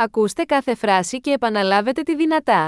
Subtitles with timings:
[0.00, 2.66] Ακούστε κάθε φράση και επαναλάβετε τη δυνατά.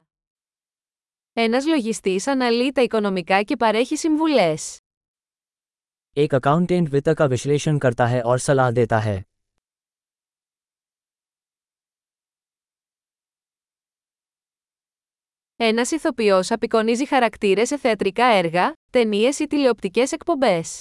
[1.32, 4.78] Ένας λογιστής αναλύει τα οικονομικά και παρέχει συμβουλές.
[6.16, 9.20] एक अकाउंटेंट वित्त का विश्लेषण करता है और सलाह देता है
[15.56, 20.80] Ένας ηθοποιός απεικονίζει χαρακτήρες σε θεατρικά έργα, ταινίες ή τηλεοπτικές εκπομπές.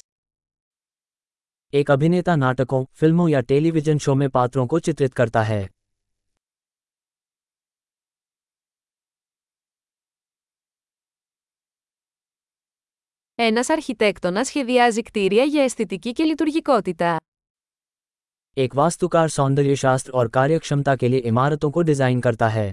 [1.73, 5.68] एक अभिनेता नाटकों फिल्मों या टेलीविजन शो में पात्रों को चित्रित करता है
[13.38, 17.16] Ένας αρχιτέκτονας σχεδιάζει κτίρια για αισθητική και λειτουργικότητα.
[18.56, 22.73] एक वास्तुकार सौंदर्य शास्त्र और कार्यक्षमता के लिए इमारतों को डिजाइन करता है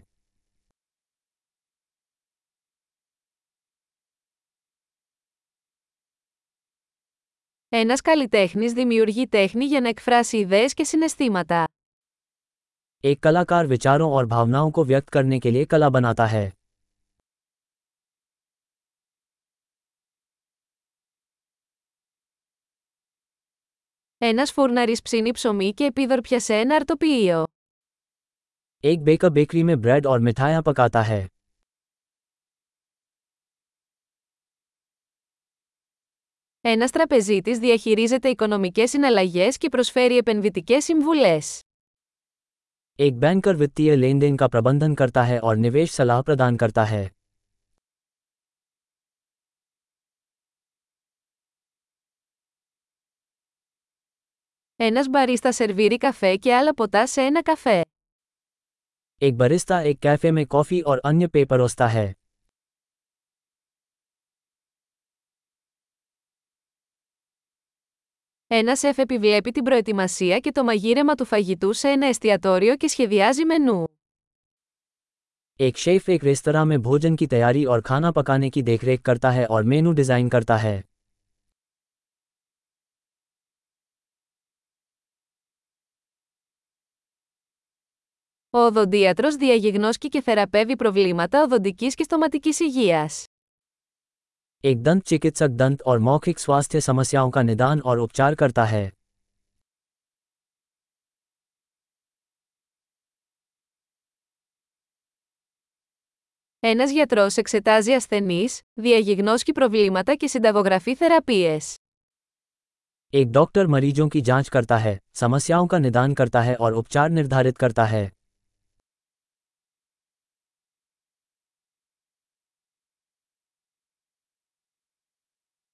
[7.70, 11.68] Ένας καλλιτέχνης δημιουργεί τέχνη για να εκφράσει ιδέες και συναισθήματα.
[13.04, 16.52] एक कलाकार विचारों और भावनाओं को व्यक्त करने के लिए कला बनाता है
[24.18, 27.44] Ένας φούρναρης ψήνει ψωμί και επίδορπια σε ένα αρτοποιείο.
[28.84, 31.26] एक बेकर बेकरी में ब्रेड और मिठाइयाँ पकाता है
[36.62, 41.60] Ένας τραπεζίτης διαχειρίζεται οικονομικές συναλλαγές και προσφέρει επενδυτικές συμβουλές.
[43.00, 47.04] एक बैंकर वित्तीय लेन देन का प्रबंधन करता है और निवेश सलाह प्रदान करता है
[54.76, 57.82] Ένας μπαρίστα σερβίρει καφέ και άλλα ποτά σε ένα καφέ.
[59.28, 62.12] एक बरिस्ता एक कैफे में कॉफी और अन्य पेय परोसता है
[68.48, 73.46] Ένα σεφ επιβλέπει την προετοιμασία και το μαγείρεμα του φαγητού σε ένα εστιατόριο και σχεδιάζει
[73.46, 73.84] μενού.
[75.60, 79.46] एक शेफ एक रेस्तरा में भोजन की तैयारी और खाना पकाने की देखरेख करता है
[79.46, 80.84] और मेनू डिजाइन करता है
[88.56, 93.26] Ο οδοντίατρος διαγιγνώσκει και θεραπεύει προβλήματα οδοντικής και στοματικής υγείας.
[94.64, 98.90] एक दंत चिकित्सक दंत और मौखिक स्वास्थ्य समस्याओं का निदान और उपचार करता है
[106.60, 111.78] Ένας γιατρός εξετάζει ασθενείς, διαγιγνώσκει προβλήματα και συνταγογραφεί θεραπείες.
[113.14, 117.58] एक डॉक्टर मरीजों की जांच करता है समस्याओं का निदान करता है और उपचार निर्धारित
[117.58, 118.12] करता है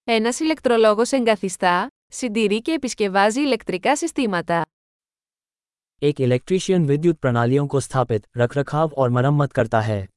[0.03, 4.65] Ένας ηλεκτρολόγος εγκαθιστά, συντηρεί και επισκευάζει ηλεκτρικά συστήματα.
[6.01, 10.07] एक इलेक्ट्रीशियन विद्युत प्रणालियों को स्थापित रखरखाव और मरम्मत करता है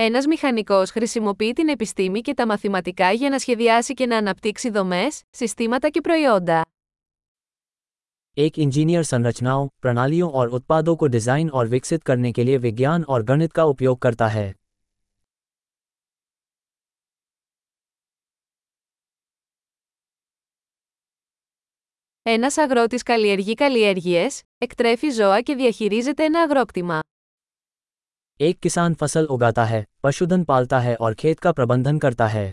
[0.00, 5.22] Ένας μηχανικός χρησιμοποιεί την επιστήμη και τα μαθηματικά για να σχεδιάσει και να αναπτύξει δομές,
[5.30, 6.62] συστήματα και προϊόντα.
[8.36, 13.22] एक इंजीनियर संरचनाओं प्रणालियों और उत्पादों को डिजाइन और विकसित करने के लिए विज्ञान और
[13.22, 14.46] गणित का उपयोग करता है
[22.26, 26.98] Ένας αγρότης καλλιεργεί καλλιέργειες, εκτρέφει ζώα και διαχειρίζεται ένα αγρόκτημα.
[28.40, 32.44] एक किसान फसल उगाता है पशुधन पालता है और खेत का प्रबंधन करता है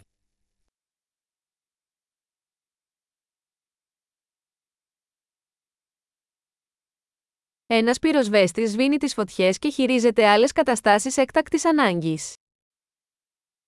[7.69, 12.33] Ένας πυροσβέστης σβήνει τις φωτιές και χειρίζεται άλλες καταστάσεις έκτακτης ανάγκης.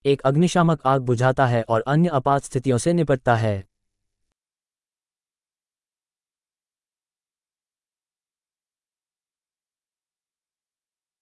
[0.01, 3.57] एक अग्निशामक आग बुझाता है और अन्य आपात स्थितियों से निपटता है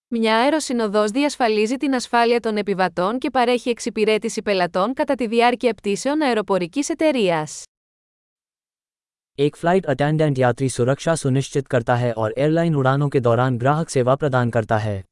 [0.07, 6.21] Μια αεροσυνοδός διασφαλίζει την ασφάλεια των επιβατών και παρέχει εξυπηρέτηση πελατών κατά τη διάρκεια πτήσεων
[6.21, 7.63] αεροπορικής εταιρείας.
[9.39, 14.15] एक फ्लाइट अटेंडेंट यात्री सुरक्षा सुनिश्चित करता है और एयरलाइन उड़ानों के दौरान ग्राहक सेवा
[14.15, 15.03] प्रदान करता है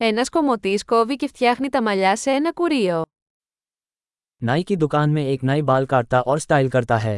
[0.00, 3.02] Ένας κομμωτής κόβει και φτιάχνει τα μαλλιά σε ένα κουρίο.
[4.42, 7.16] नाई की दुकान में एक नाई बाल काटता और स्टाइल करता है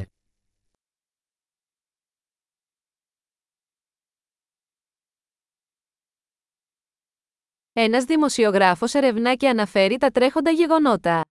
[7.79, 11.23] Ένας δημοσιογράφος ερευνά και αναφέρει τα τρέχοντα γεγονότα.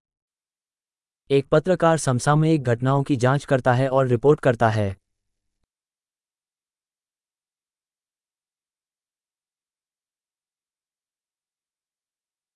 [1.29, 4.91] एक पत्रकार समसामयिक घटनाओं की जांच करता है और रिपोर्ट करता है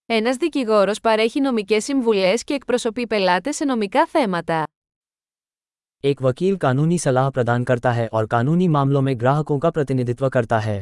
[0.05, 4.63] Ένας δικηγόρος παρέχει νομικές συμβουλές και εκπροσωπεί πελάτες σε νομικά θέματα.
[6.03, 10.59] एक वकील कानूनी सलाह प्रदान करता है और कानूनी मामलों में ग्राहकों का प्रतिनिधित्व करता
[10.59, 10.77] है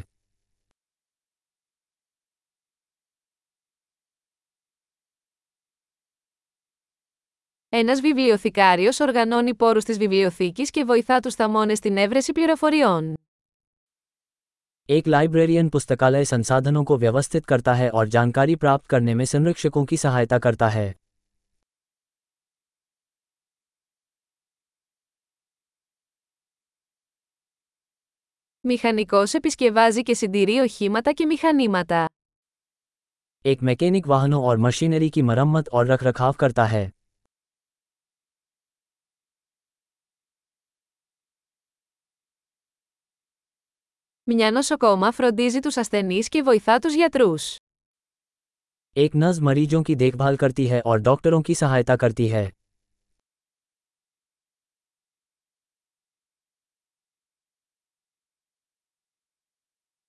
[7.69, 13.13] Ένας βιβλιοθηκάριος οργανώνει πόρους της βιβλιοθήκης και βοηθά τους θαμώνες στην έβρεση πληροφοριών.
[14.87, 19.97] एक लाइब्रेरियन पुस्तकालय संसाधनों को व्यवस्थित करता है और जानकारी प्राप्त करने में संरक्षकों की
[19.97, 20.87] सहायता करता है
[28.67, 32.05] Μηχανικός επισκευάζει και συντηρεί οχήματα και μηχανήματα.
[33.45, 36.83] एक मैकेनिक वाहनों और मशीनरी की मरम्मत और रखरखाव करता है
[44.29, 47.57] Μια νοσοκόμα φροντίζει τους ασθενείς και βοηθά τους γιατρούς.
[48.95, 52.45] एक नर्स मरीजों की देखभाल करती है और डॉक्टरों की सहायता करती है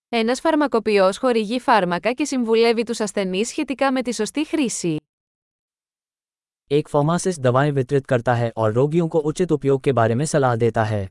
[0.09, 4.97] Ένας φαρμακοποιός χορηγεί φάρμακα και συμβουλεύει τους ασθενείς σχετικά με τη σωστή χρήση.
[6.71, 10.57] एक फार्मासिस्ट दवाएं वितरित करता है और रोगियों को उचित उपयोग के बारे में सलाह
[10.57, 11.09] देता है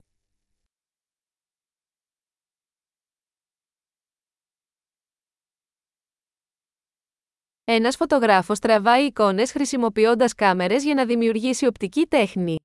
[7.69, 12.55] Ένας φωτογράφος τραβάει εικόνες χρησιμοποιώντας κάμερες για να δημιουργήσει οπτική τέχνη.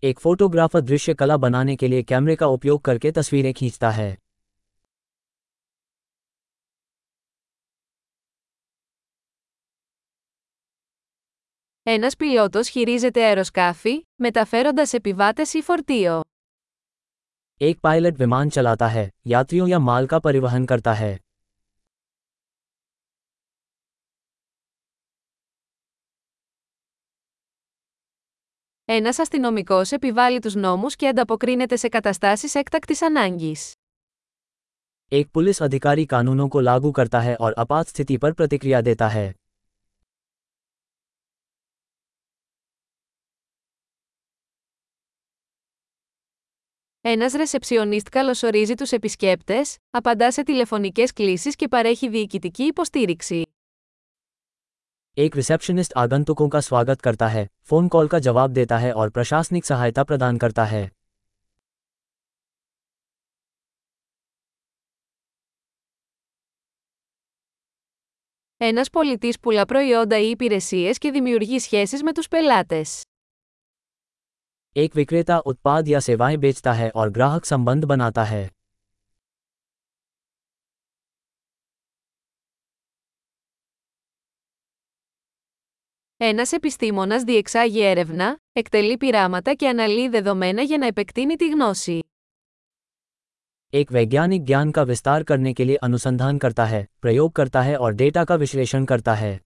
[0.00, 4.14] एक फोटोग्राफर दृश्य कला बनाने के लिए कैमरे का उपयोग करके तस्वीरें खींचता है
[11.82, 16.20] Ένας πιλότος χειρίζεται αεροσκάφη, μεταφέροντας επιβάτες ή φορτίο.
[17.60, 21.18] एक पायलट विमान चलाता है यात्रियों या माल का परिवहन करता है
[28.86, 33.74] Ένας αστυνομικός επιβάλλει τους νόμους και ανταποκρίνεται σε καταστάσεις έκτακτης ανάγκης.
[35.14, 39.32] एक पुलिस अधिकारी कानूनों को लागू करता है और आपात स्थिति पर प्रतिक्रिया देता है
[47.00, 53.45] Ένας ρεσεψιονίστ καλωσορίζει τους επισκέπτες, απαντά σε τηλεφωνικές κλήσεις και παρέχει διοικητική υποστήριξη.
[55.18, 59.64] एक रिसेप्शनिस्ट आगंतुकों का स्वागत करता है फोन कॉल का जवाब देता है और प्रशासनिक
[59.64, 60.90] सहायता प्रदान करता है
[68.60, 73.02] Ένας πολιτής πουλά προϊόντα ή υπηρεσίες και δημιουργεί σχέσεις με τους πελάτες.
[74.76, 78.48] एक विक्रेता उत्पाद या सेवाएं बेचता है और ग्राहक संबंध बनाता है
[86.16, 91.98] Ένας επιστήμονας διεξάγει έρευνα, εκτελεί πειράματα και αναλύει δεδομένα για να επεκτείνει τη γνώση.
[93.74, 97.92] एक वैज्ञानिक ज्ञान का विस्तार करने के लिए अनुसंधान करता है प्रयोग करता है और
[97.92, 99.40] डेटा का विश्लेषण करता है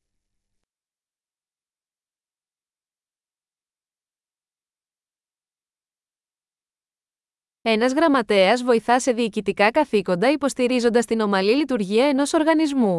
[7.68, 12.98] Ένας γραμματέας βοηθά σε διοικητικά καθήκοντα υποστηρίζοντας την ομαλή λειτουργία ενός οργανισμού.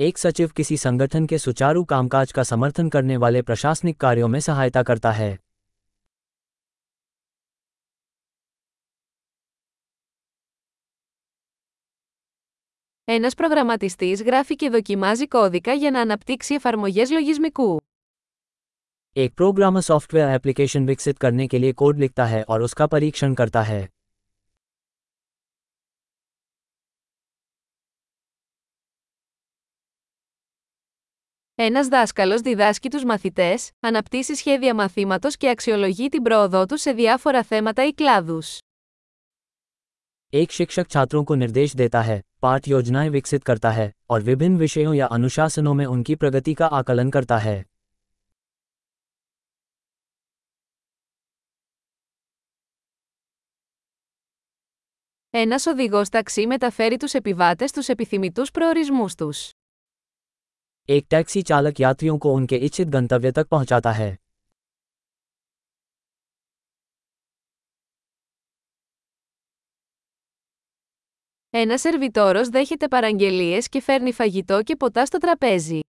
[0.00, 4.82] एक सचिव किसी संगठन के सुचारू कामकाज का समर्थन करने वाले प्रशासनिक कार्यों में सहायता
[4.82, 5.38] करता है
[13.08, 17.80] Ένας προγραμματιστής γράφει και δοκιμάζει κώδικα για να αναπτύξει εφαρμογές λογισμικού.
[19.16, 23.62] एक प्रोग्रामर सॉफ्टवेयर एप्लीकेशन विकसित करने के लिए कोड लिखता है और उसका परीक्षण करता
[23.62, 23.88] है
[31.56, 37.42] Ένας δάσκαλος διδάσκει τους μαθητές, αναπτύσσει σχέδια μαθήματος και αξιολογεί την πρόοδό τους σε διάφορα
[37.42, 38.58] θέματα ή κλάδους.
[40.32, 44.94] एक शिक्षक छात्रों को निर्देश देता है पाठ योजनाएं विकसित करता है और विभिन्न विषयों
[44.94, 47.62] या अनुशासनों में उनकी प्रगति का आकलन करता है
[55.30, 59.50] Ένας οδηγός ταξί μεταφέρει τους επιβάτες στους επιθυμητούς προορισμούς τους.
[60.88, 64.10] एक टैक्सी चालक यात्रियों को उनके इच्छित गंतव्य तक पहुंचाता है
[71.54, 75.80] Ένας σερβιτόρος δέχεται παραγγελίες και φέρνει φαγητό και ποτά στο τραπέζι.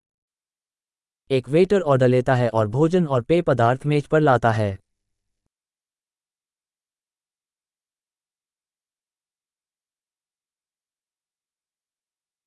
[1.29, 4.77] एक वेटर ऑर्डर लेता है और भोजन और पेय पदार्थ मेज पर लाता है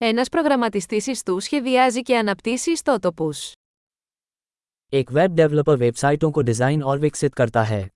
[0.00, 3.52] Ένας προγραμματιστής ιστού σχεδιάζει και αναπτύσσει ιστότοπους.
[4.92, 7.86] एक वेब डेवलपर वेबसाइटों को डिज़ाइन और विकसित करता है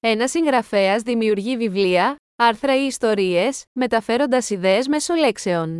[0.00, 5.78] Ένας συγγραφέας δημιουργεί βιβλία, άρθρα ή ιστορίες, μεταφέροντας ιδέες μέσω λέξεων.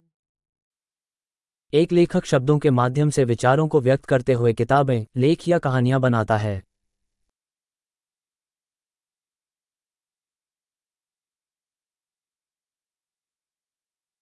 [1.72, 6.00] एक लेखक शब्दों के माध्यम से विचारों को व्यक्त करते हुए किताबें लेख या कहानियां
[6.00, 6.62] बनाता है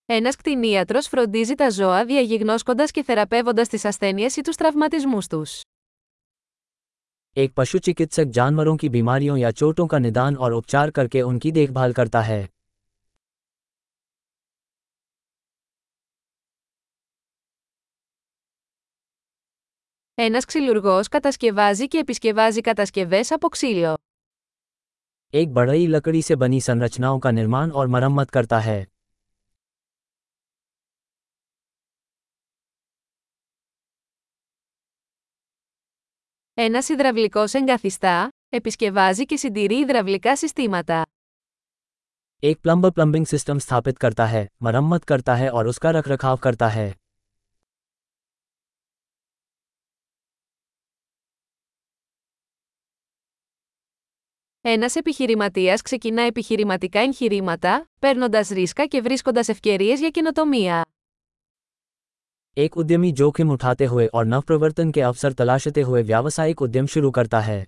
[0.06, 5.60] Ένας κτηνίατρος φροντίζει τα ζώα διαγιγνώσκοντας και θεραπεύοντας τις ασθένειες ή τους τραυματισμούς τους.
[7.36, 11.92] एक पशु चिकित्सक जानवरों की बीमारियों या चोटों का निदान और उपचार करके उनकी देखभाल
[11.92, 12.46] करता है
[20.14, 23.94] Ένας ξυλουργός κατασκευάζει και επισκευάζει κατασκευές από ξύλο.
[25.32, 28.86] एक बढ़ई लकड़ी से बनी संरचनाओं का निर्माण और मरम्मत करता है
[36.56, 41.06] Ένας υδραυλικός εγκαθιστά, επισκευάζει και συντηρεί υδραυλικά συστήματα.
[42.50, 46.92] एक प्लम्बर प्लम्बिंग सिस्टम स्थापित करता है मरम्मत करता है और उसका रखरखाव करता है
[54.60, 60.84] Ένας επιχειρηματίας ξεκινά επιχειρηματικά εγχειρήματα, παίρνοντας ρίσκα και βρίσκοντας ευκαιρίες για καινοτομία.
[62.56, 67.40] एक उद्यमी जोखिम उठाते हुए और नवप्रवर्तन के अवसर तलाशते हुए व्यावसायिक उद्यम शुरू करता
[67.40, 67.64] है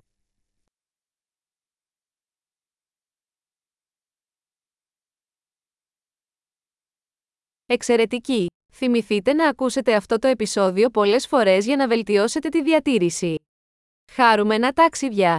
[7.67, 8.47] Εξαιρετική!
[8.73, 13.37] Θυμηθείτε να ακούσετε αυτό το επεισόδιο πολλές φορές για να βελτιώσετε τη διατήρηση.
[14.11, 15.37] Χάρουμενα ταξίδια!